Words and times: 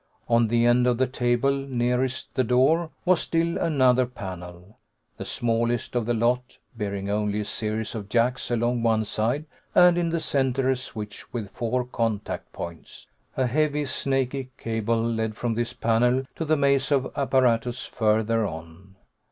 On 0.27 0.47
the 0.47 0.65
end 0.65 0.87
of 0.87 0.97
the 0.97 1.05
table 1.05 1.51
nearest 1.51 2.33
the 2.33 2.43
door 2.43 2.89
was 3.05 3.19
still 3.21 3.55
another 3.59 4.07
panel, 4.07 4.79
the 5.17 5.25
smallest 5.25 5.95
of 5.95 6.07
the 6.07 6.13
lot, 6.15 6.57
bearing 6.75 7.07
only 7.11 7.41
a 7.41 7.45
series 7.45 7.93
of 7.93 8.09
jacks 8.09 8.49
along 8.49 8.81
one 8.81 9.05
side, 9.05 9.45
and 9.75 9.99
in 9.99 10.09
the 10.09 10.19
center 10.19 10.71
a 10.71 10.75
switch 10.75 11.31
with 11.31 11.51
four 11.51 11.85
contact 11.85 12.51
points. 12.51 13.09
A 13.37 13.45
heavy, 13.45 13.85
snaky 13.85 14.49
cable 14.57 15.03
led 15.03 15.35
from 15.35 15.53
this 15.53 15.71
panel 15.73 16.25
to 16.35 16.45
the 16.45 16.57
maze 16.57 16.91
of 16.91 17.11
apparatus 17.15 17.85
further 17.85 18.43
on. 18.47 18.95